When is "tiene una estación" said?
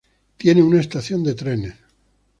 0.35-1.21